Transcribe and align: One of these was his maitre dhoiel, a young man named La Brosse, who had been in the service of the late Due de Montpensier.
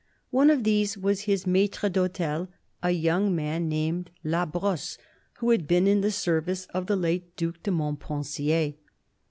One 0.31 0.49
of 0.49 0.63
these 0.63 0.97
was 0.97 1.25
his 1.29 1.45
maitre 1.45 1.87
dhoiel, 1.87 2.47
a 2.81 2.89
young 2.89 3.35
man 3.35 3.69
named 3.69 4.09
La 4.23 4.47
Brosse, 4.47 4.97
who 5.37 5.51
had 5.51 5.67
been 5.67 5.85
in 5.85 6.01
the 6.01 6.09
service 6.09 6.65
of 6.73 6.87
the 6.87 6.95
late 6.95 7.35
Due 7.35 7.53
de 7.61 7.69
Montpensier. 7.69 8.73